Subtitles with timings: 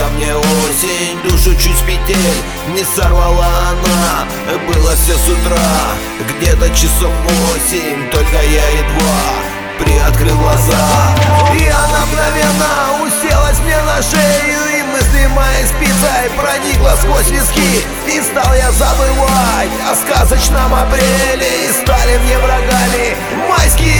[0.00, 4.26] Ко мне осень, душу чуть с петель Не сорвала она,
[4.66, 5.58] было все с утра
[6.26, 11.16] Где-то часов восемь, только я едва приоткрыл глаза.
[11.54, 17.84] И она мгновенно уселась мне на шею И мысли моей спицей проникла сквозь виски.
[18.06, 23.16] И стал я забывать о сказочном апреле И стали мне врагами
[23.48, 23.99] майские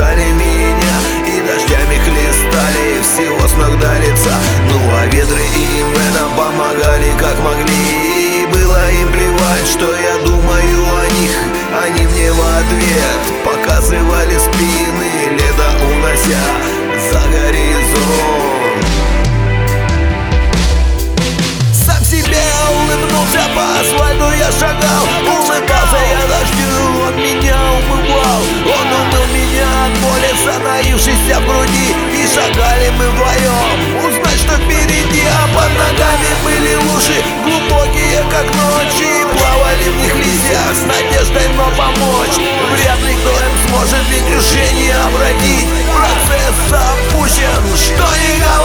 [0.00, 4.34] наряжали меня И дождями хлестали всего с ног до лица
[4.68, 8.42] Ну а ветры им в этом помогали как могли.
[8.42, 10.09] И было им плевать, что я
[41.60, 42.36] надеждой, но помочь.
[42.72, 48.59] Вряд ли кто им сможет ведь решение обратить Процесс запущен, что не говори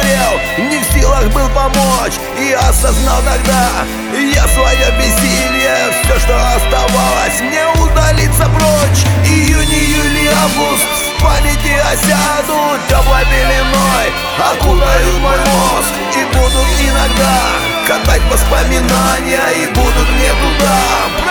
[0.00, 2.14] смотрел, не в силах был помочь.
[2.38, 3.68] И осознал тогда
[4.12, 9.04] я свое бессилие Все, что оставалось, мне удалиться прочь.
[9.26, 14.08] Июнь, июль август в памяти осядут Теплой пеленой
[14.38, 15.92] окутают мой мозг.
[16.16, 17.40] И будут иногда
[17.86, 21.29] катать воспоминания И будут мне туда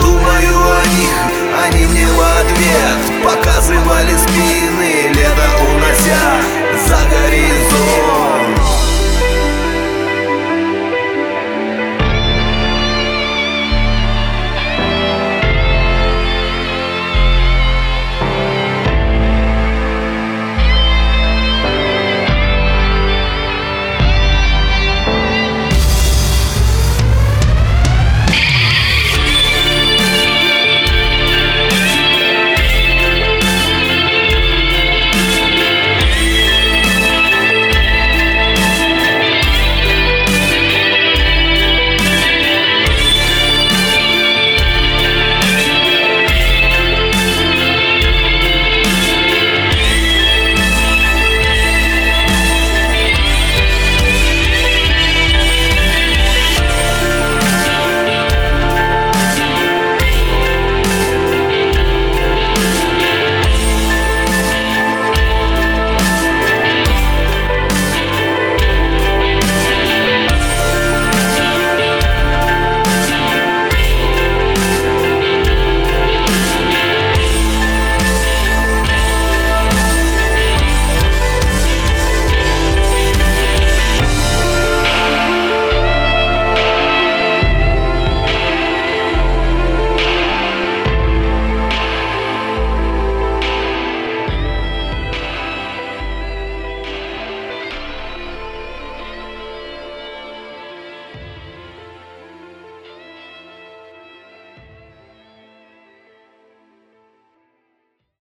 [0.00, 1.16] думаю о них
[1.64, 5.12] Они мне в ответ показывали спины.
[5.14, 6.40] Лето унося
[6.86, 8.15] за горизонт